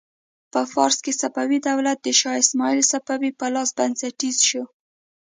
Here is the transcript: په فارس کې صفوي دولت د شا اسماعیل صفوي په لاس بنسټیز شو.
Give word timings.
په 0.51 0.61
فارس 0.71 0.97
کې 1.05 1.13
صفوي 1.21 1.59
دولت 1.69 1.97
د 2.03 2.07
شا 2.19 2.31
اسماعیل 2.43 2.81
صفوي 2.91 3.31
په 3.39 3.45
لاس 3.55 3.69
بنسټیز 3.77 4.37
شو. 4.49 4.63